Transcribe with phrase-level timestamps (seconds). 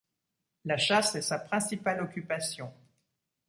[0.65, 2.73] La chasse est sa principale occupation.